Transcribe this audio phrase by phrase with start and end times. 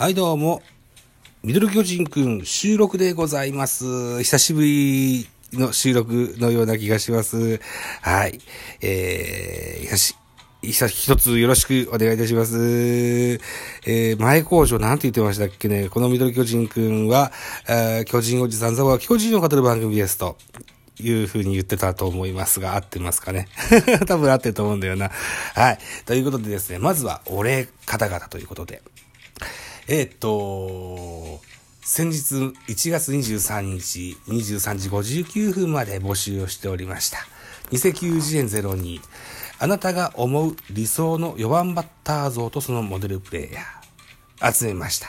[0.00, 0.62] はい、どうも。
[1.42, 4.22] ミドル巨人くん収録でございます。
[4.22, 7.60] 久しぶりの収録のような気がします。
[8.00, 8.40] はい。
[8.80, 10.16] えー、よし。
[10.62, 13.38] 一一つよろしくお願いいたします。
[13.86, 15.90] えー、前工場なんて言ってましたっけね。
[15.90, 17.30] このミドル巨人くんは、
[17.68, 20.38] えー巨人おじさんザは巨人を語る番組ですと。
[20.98, 23.48] いうふうに言ってたと思いますが、合ってますかね。
[24.06, 25.10] 多分合ってると思うんだよな。
[25.54, 25.78] はい。
[26.06, 28.82] ということでですね、まずは、お礼方々ということで。
[29.92, 31.40] えーっと、
[31.82, 37.18] 先日1月23日23時59分まで募集をしておりました。
[37.72, 39.00] 2090円02。
[39.58, 44.52] あなたが思う理想の4番バッター像とそのモデルプレイヤー。
[44.52, 45.08] 集めました。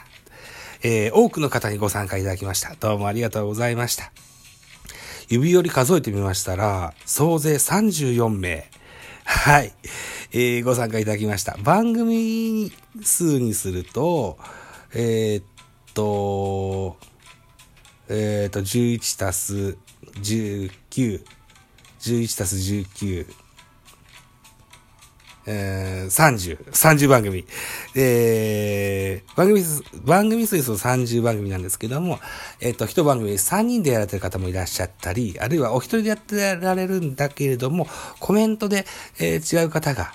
[0.82, 2.74] えー多くの方にご参加いただきました。
[2.80, 4.12] どうもありがとうございました。
[5.30, 8.68] 指折り数えてみましたら、総勢34名。
[9.26, 9.74] はい。
[10.32, 11.56] えーご参加いただきました。
[11.62, 12.72] 番組
[13.04, 14.40] 数にすると、
[14.94, 15.44] えーっ
[15.94, 16.98] と、
[18.10, 19.78] えーっと、11たす
[20.22, 21.24] 19、
[22.02, 23.26] 11たす19、
[25.48, 27.46] えー、30、30番組。
[27.96, 32.20] えー、番組数、番組数ですと30番組なんですけども、
[32.60, 37.88] えっ、と、一番組3人でやられてる方もいらっしゃったり、あるいはお一人でやってられるんだけれども、
[38.20, 38.86] コメントで、
[39.20, 40.14] えー違う方が、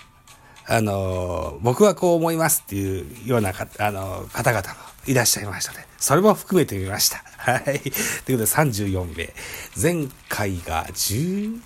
[0.69, 4.75] あの僕はこう思いますっていうようなか、あの方々も
[5.07, 7.23] いらっしゃいましたので、それも含めてみました。
[7.39, 7.63] はい。
[7.63, 7.91] というこ
[8.25, 9.33] とで34名。
[9.81, 11.61] 前回が16、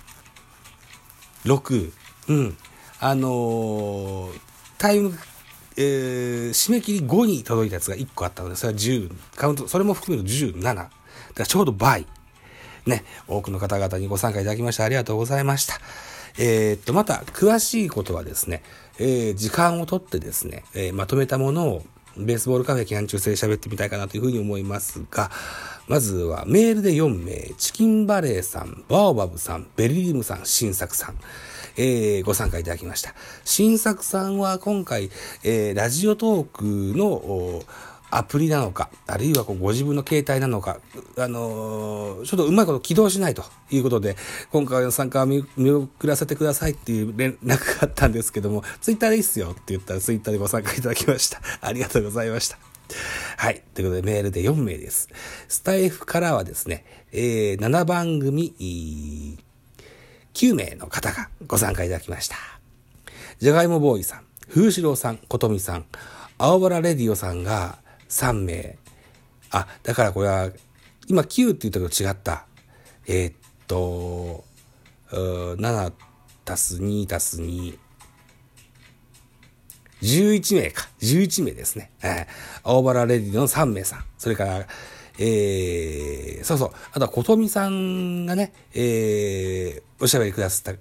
[2.27, 2.57] うん。
[2.99, 4.29] あの
[4.77, 5.17] タイム、
[5.77, 10.61] えー締め切り5に届いたやつが1個あったので、それは10、カウント、それも含めると17。
[10.61, 10.89] だか
[11.37, 12.05] らちょうど倍。
[12.85, 15.79] ね、多くの方々にご参加いただきましてありがとうございました。
[16.37, 18.63] えーっと、また、詳しいことはですね、
[18.99, 21.83] えー時間をとってですね、えーまとめたものを、
[22.17, 25.31] ベースボールカフェ期間中制で喋ってみたいかなというふうに思いますが、
[25.87, 31.15] まずはメールで4名、チキンバレーさん、バオバブさん、ベリリムさん、新作さん、
[31.77, 33.13] えーご参加いただきました。
[33.45, 35.09] 新作さんは今回、
[35.43, 37.63] えーラジオトークのお
[38.11, 40.79] アプリなのか、あるいはこうご自分の携帯なのか、
[41.17, 44.15] あのーちょっとうまいこと起動しないということで、
[44.51, 51.41] 今回の参加は見見送らせてくださいっていう連絡があったんですけども、ツイッターでいいっすよって言ったらツイッターでご参加いただきました。
[51.61, 52.57] ありがとうございました。
[53.37, 53.63] はい。
[53.73, 55.07] ということでメールで4名です。
[55.47, 58.53] スタイフからはですね、えー7番組、
[60.33, 62.35] 9名の方がご参加いただきました。
[63.39, 65.85] じゃがいもボーイさん、風志郎さん、ことみさん、
[66.37, 67.80] 青原レディオさんが
[68.11, 68.77] 3名。
[69.49, 70.51] あ、だからこれは、
[71.07, 72.45] 今9って言ったけど違った。
[73.07, 73.33] えーっ
[73.67, 74.43] と、
[75.09, 75.91] 7
[76.45, 77.77] たす2たす2。
[80.01, 80.87] 11名か。
[80.99, 81.91] 11名ですね。
[82.01, 82.27] えー
[82.63, 84.05] 青原レディの3名さん。
[84.17, 84.67] それから、
[85.17, 86.71] えー、そうそう。
[86.91, 90.79] あとは、ことみさんがね、えー、おしゃべりくださった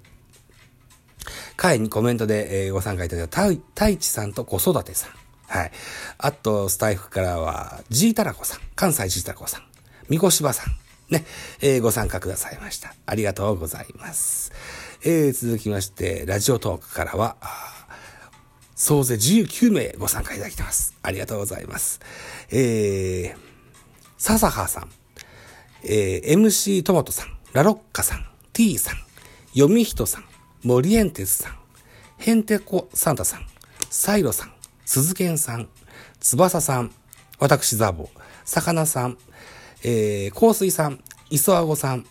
[1.57, 5.20] 会にコメントで、えーご参加いただいた太一さんと子育てさん。
[5.51, 5.73] はい。
[6.19, 9.63] あと、スタイフからは、ジータラコさん、関西ジータラコさん、
[10.09, 11.25] みこしばさん、ね、
[11.61, 12.95] えーご参加くださいました。
[13.05, 14.53] ありがとうございます。
[15.03, 17.37] えー続きまして、ラジオトークからは、
[18.77, 20.95] 総勢19名ご参加いただいてます。
[21.03, 21.99] ありがとうございます。
[22.51, 23.39] えー、
[24.19, 24.91] 笹葉さん、
[25.83, 28.99] えー MC トマトさん、ラロッカさん、T さん、
[29.53, 30.25] 読み人さん、
[30.63, 31.59] モリエンテスさん、
[32.19, 33.47] ヘンテコサンタさん、
[33.91, 34.53] サイロさん、
[34.91, 35.69] 鈴賢さん、
[36.19, 36.91] 翼さん、
[37.39, 38.09] 私ザボ、
[38.45, 39.19] 魚さん、
[39.85, 40.99] えー、香水さん、
[41.31, 42.05] 磯あごさん、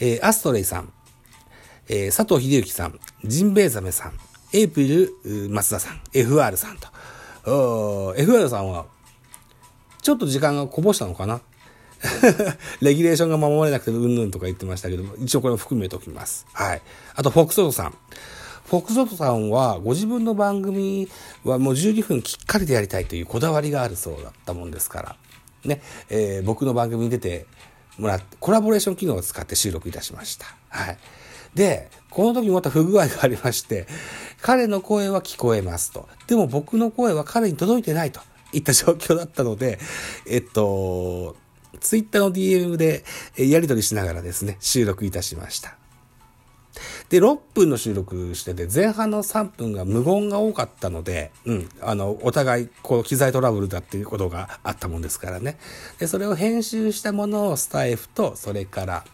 [0.00, 0.92] えーアストレイさん、
[1.88, 4.18] えー佐藤秀幸さん、ジンベエザメさん、
[4.52, 5.14] エイプリル
[5.46, 6.88] う松田さん、FR さんと。
[8.18, 8.84] FR さんは、
[10.02, 11.40] ちょっと時間がこぼしたのかな？
[12.82, 16.44] レギュレーションが守れなくてうんぬんとか言ってましたけども、一応これも含めておきます。
[16.52, 16.82] はい。
[17.14, 17.94] あと、フォックソートさん。
[18.66, 21.08] フォックソートさんは、ご自分の番組
[21.44, 25.16] はもう12分きっかりでやりたいというこだわりがあるそうだったもんですから、
[25.64, 27.46] ね、えー僕の番組に出て
[27.98, 30.46] もらって、コラボレーション機能を使って収録いたしました。
[30.68, 30.98] はい。
[31.54, 33.86] で、この時また不具合がありまして、
[34.40, 36.08] 彼の声は聞こえますと。
[36.26, 38.20] でも僕の声は彼に届いてないと
[38.52, 39.78] いった状況だったので、
[40.28, 41.36] えっと、
[41.80, 43.04] ツイッターの DM で
[43.36, 45.79] やり取りしながらですね、収録いたしました。
[47.10, 55.58] で、6分の収録してて、前半の3分が無言が多かったので、うん、あの、お互い、こう、機材トラブルだっていうことがあったもんですからね。
[55.98, 59.04] で、それを編集したものをスタイフと、それから、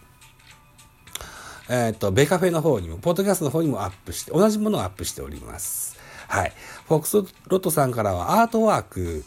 [1.69, 5.97] えっ、と、ベカフェの方にも、ポッドキャストの方にもアップして、同じものをアップしております。
[6.27, 6.53] はい。
[6.87, 9.23] フォックスロットさんからはアートワーク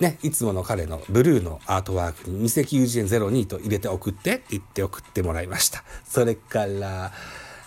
[0.00, 5.84] ね、いつもの彼のブルーのアートワークに2090円02と入れて送ってって言って送ってもらいました。
[6.04, 7.12] それから、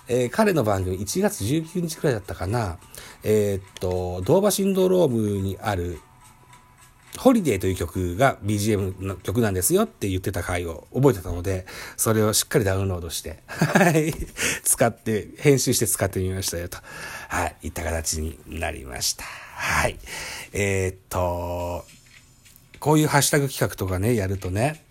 [0.07, 2.77] えー、彼の番組1月19日くらいだったかな、
[3.23, 5.99] えー、っと、ドーバシンドロームにある
[7.17, 11.65] ホリデーという曲が BGM の曲なんですよって言ってた回を覚えてたので、
[11.97, 14.13] それをしっかりダウンロードして、はい、
[14.63, 16.77] 使って、編集して使ってみましたよと、
[17.29, 19.23] はい、いった形になりました。
[19.23, 19.97] はい。
[20.53, 21.85] えー、っと、
[22.79, 24.83] こういうハッシュタグ企画とかね、やるとね、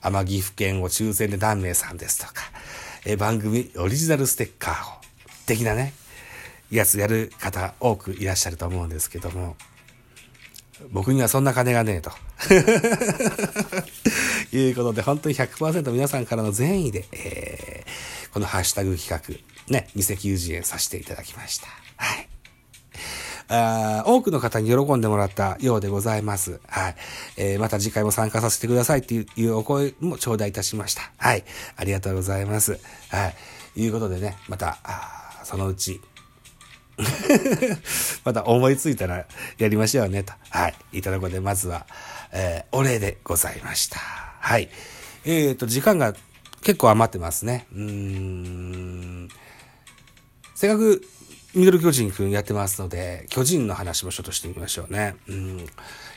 [0.00, 2.34] 天岐阜県を抽選で何名さんですとか、
[3.06, 5.00] え番組オリジナルステッカーを、
[5.46, 5.92] 的なね、
[6.70, 9.56] やつやる方多くいらっしゃると思うんですけども、
[10.90, 12.10] 僕にはそんな金がねえと。
[14.56, 21.68] いうことで、本当に100%皆さんからの善意で、えー、このハッシュタグ企画、ね、2090円させていただきました。
[21.96, 22.23] はい。
[23.48, 26.60] あ多くの方に喜んでもらったようでございます。
[26.66, 26.96] はい。
[27.36, 31.12] えー、また次回も参加させてくださいっていうお声も頂戴いたしました。
[31.18, 31.44] はい。
[31.76, 32.78] ありがとうございます。
[33.10, 33.34] はい。
[33.76, 36.00] いうことでね、また、あそのうち、
[38.24, 39.26] また思いついたら
[39.58, 40.32] やりましょうねと。
[40.50, 40.74] はい。
[40.92, 41.86] いただくので、まずは、
[42.32, 43.98] えー、お礼でございました。
[43.98, 44.68] はい。
[45.24, 46.14] えっ、ー、と、時間が
[46.62, 47.66] 結構余ってますね。
[47.72, 49.28] うーん。
[50.54, 51.02] せっかく
[51.54, 55.14] ミドル巨人くんやってますので、巨人の話もちょっとしてみましょうね。
[55.28, 55.66] うん、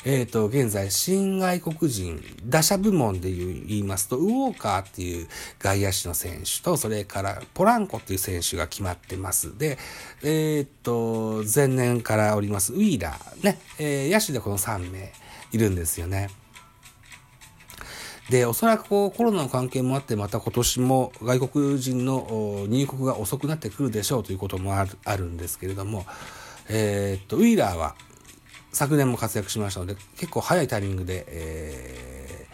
[0.04, 5.28] えっ、ー、と、現在、新外国人、打者部門で言いますと、ウォーカーっていう
[5.60, 9.56] 外野手の選手と、それからポランコっていう選手が決まってます。
[9.58, 9.78] で、
[10.24, 15.14] えっ、ー、と、前年からおります、ウィーラー、ね、えー、野手でこの3名
[15.52, 16.30] いるんですよね。
[18.30, 26.06] で、おそらくこうコロナの関係もあって、また今年も外国人の入国が遅くなってくるでしょうということもあるあるんですけれども、
[26.70, 27.96] えー、っと、ウィーラーは
[28.74, 32.48] 昨年も活躍しましたので、結構早いタイミングで、え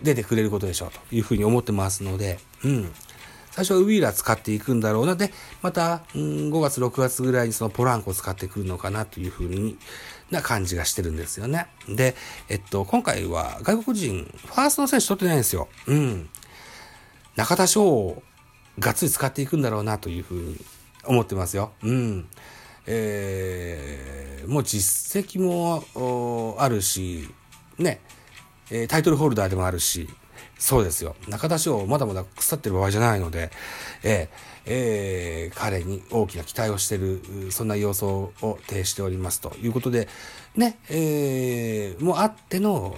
[0.00, 2.92] ー、出てくれることでしょうというふうに思ってますので、うん。
[3.54, 5.14] 最初はウィーラー使っていくんだろうな。
[5.14, 9.78] で、また、うん、5月、6月ぐらいにそのポランコを使ってくるのかなというふうに
[10.32, 11.68] な感じがしてるんですよね。
[11.88, 12.16] で、
[12.48, 15.68] えっと、今回は外国人、ファーストの選手取ってないんですよ。
[15.86, 16.28] うん。
[17.36, 18.24] 中田翔を
[18.80, 20.56] がっつり使っていくんだろうなというふうに
[21.04, 21.70] 思ってますよ。
[21.84, 22.26] うん。
[22.88, 27.32] えー、もう実績もあるし、
[27.78, 28.00] ね、
[28.88, 30.08] タイトルホルダーでもあるし、
[30.58, 31.16] そうですよ。
[31.28, 33.50] 中田翔、まだまだ腐ってる場合じゃないので、
[34.02, 37.20] えーえー、彼に大きな期待をしてる、
[37.50, 38.32] そんな様相を
[38.66, 40.08] 呈しておりますということで、
[40.56, 42.96] ね、えー、もうあっての、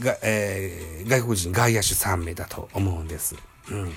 [0.00, 3.34] がえー、外国人外野手3名だと思うんです。
[3.70, 3.92] うん。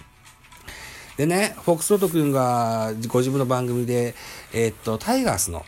[1.17, 4.15] でね、フォックスロート君がご自分の番組で、
[4.53, 5.63] えー、っと、タイガースの、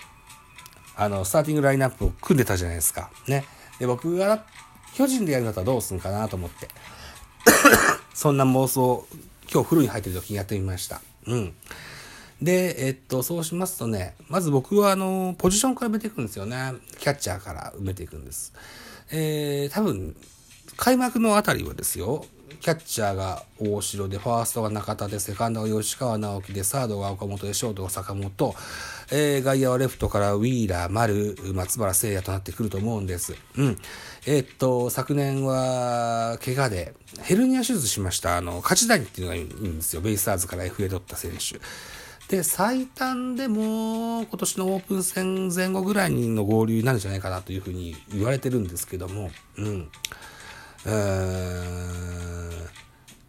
[0.96, 3.12] あの、スターティングラインナップを組んでたじゃないですか。
[3.28, 3.46] ね。
[3.80, 4.46] で、僕が
[4.96, 6.68] 巨人でやるんだったらどうすんかなと思って。
[8.14, 9.08] そんな妄想、
[9.52, 11.02] 今日フルに入ってる時にやってみました。
[11.26, 11.54] うん。
[12.42, 16.74] で、えっと、そうしますとね、まず僕はあの、ポジションから埋めていくんですよね。
[17.00, 18.54] キャッチャーから埋めていくんです。
[19.12, 20.16] えー、多分、
[20.76, 22.26] 開幕のあたりはですよ、
[22.64, 28.56] キャッチャーが大城で、ファーストが中田で、セカンドが吉川直樹で、サードが岡本で、ショートが坂本、
[29.12, 33.36] えー、外野はレフトからウィーラー、丸、松原聖也となってくると思うんです。
[33.58, 33.78] うん。
[34.26, 36.94] えー、っと、昨年は、怪我で、
[37.24, 38.38] ヘルニア手術しました。
[38.38, 40.02] あの、勝谷っていうのがいいんですよ。
[40.02, 41.60] ベイスターズから FA 取った選手。
[42.34, 49.90] で、最短でも、今年のオープン戦前後ぐらいの合流になるんじゃないかなというふうに言われてるんですけども、うん。
[50.84, 50.88] ち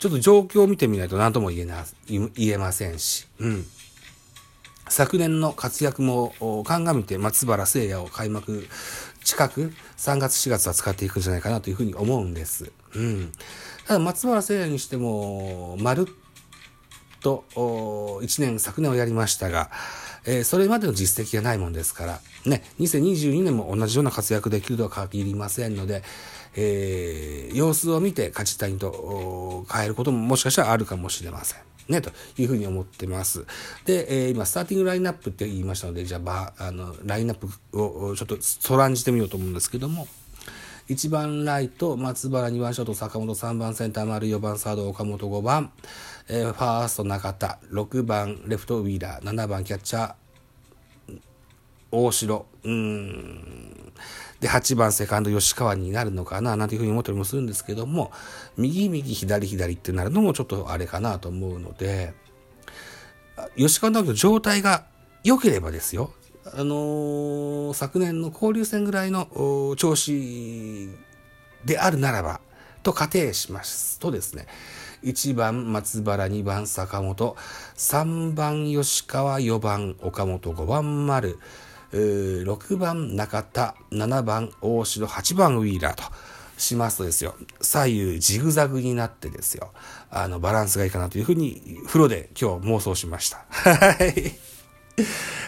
[0.06, 3.64] ょっと状況を見てみないと何とも言えな、言えませんし、うん。
[4.88, 6.34] 昨年の活躍も
[6.66, 8.68] 鑑みて松原聖也を開幕
[9.25, 12.70] 近く3月4月は使っていくんじゃないかなというふうに思うんです。
[12.94, 13.32] うん。
[13.87, 16.04] ただ松原聖也にしても、まるっ
[17.25, 19.70] と1年昨年をやりましたが、
[20.26, 26.02] えー、それまでの実績がないもんですから、ね、2022年も同じような活躍できるとは限りませんので、
[26.56, 31.61] えー、様子を見て勝ちたいと変えることももしかしたらあるかもしれません。
[31.88, 33.44] ね、というふうに思ってます。
[33.84, 37.46] で、えー、今、スターティングラインナップって言いましたので、じゃあ、あの、ラインナップ
[37.78, 40.08] をちょっとそらんじてみようと思うんですけども、
[40.88, 45.73] 1番ライト、松原、2番ショート、坂本、3番センター、丸、4番サード、岡本、5番、
[46.28, 50.14] えー、ファースト、中田、6番レフト、ウィーラー、7番キャッチャー、
[51.94, 53.92] 大城、うん、
[54.40, 58.12] で、8番セカンド吉川になるのかな、なんていうふうに思ったりもするんですけども、
[58.56, 62.14] 右右左左ってなるのもちょっとあれかなと思うので、
[63.56, 64.84] 吉川直樹の状態が
[65.22, 66.12] 良ければですよ、
[66.44, 70.90] あのー、昨年の交流戦ぐらいの調子
[71.64, 72.40] であるならば、
[72.82, 74.46] と仮定しますとですね、
[75.04, 77.36] 1番松原、2番坂本、
[77.76, 81.38] 3番吉川、4番岡本、5番丸、
[81.93, 86.03] 6番中田、7番大城、8番ウィーラーと
[86.57, 89.73] しますとですよ、左右ジグザグになってですよ、
[90.11, 93.45] あの、バランスがいいかなというふうに、風呂で今日妄想しました。
[93.50, 94.33] はい。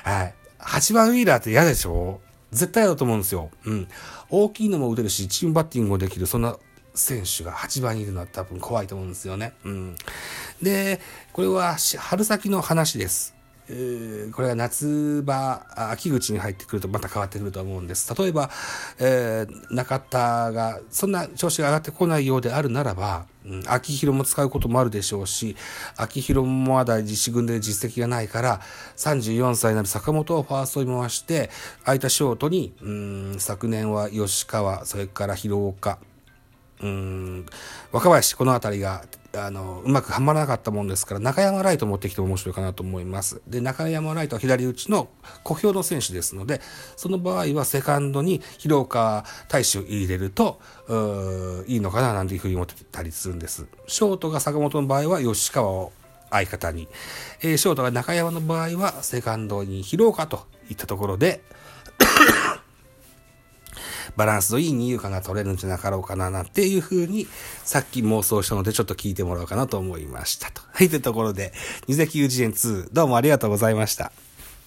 [0.04, 0.34] はい。
[0.60, 2.20] 8番ウィーラーって嫌でしょ？
[2.52, 3.50] 絶対だと思うんですよ。
[3.64, 3.88] うん。
[4.30, 6.56] 大きいのも打てるし、チームバッティングもできる、そんな
[6.94, 9.52] 選手が8番にいるのは多分怖いと思うんですよね。
[9.64, 9.96] うん。
[10.60, 11.00] で、
[11.32, 13.35] これは春先の話です。
[13.68, 18.14] これが夏場、秋口に入ってくるとまた変わってくると思うんです。
[18.14, 18.48] 例えば、
[19.00, 25.56] えー、中田がそんな調子が上がってこないようであるならば、うん、秋広も使うこともあるでしょうし、
[25.96, 28.60] 秋広もまだ実施軍で実績がないから、
[28.96, 31.50] 34歳になる坂本をファーストに回して、
[31.84, 35.98] 空いたショートに、うん、昨年は吉川、それから広岡、
[36.80, 37.46] うん、
[37.90, 39.04] 若林、この辺りが、
[39.38, 43.42] あの、うまくはまらなかったもんですから、中山ライト持ってきても面白いかなと思います。
[43.46, 45.08] で、中山ライトは左打ちの
[45.42, 46.60] 小兵の選手ですので、
[46.96, 50.60] その場合はセカンドに広岡大使を入れると、
[51.66, 53.66] いいのかななんていうふうに思ってたりするんです。
[53.86, 55.92] ショートが坂本の場合は吉川を
[56.30, 56.88] 相方に、
[57.42, 61.42] えー、ショートが中山の場合はセカンドに広岡といったところで
[64.16, 67.26] バランスのいい二遊間が取れるんじゃなかろうかな、なんていうふうに、
[67.64, 70.62] さっき妄想したので、ちょっと聞いてもらおうかなと思いましたと。
[70.72, 71.52] はい、というところで、
[71.86, 74.12] 二石友人園2、どうもありがとうございました。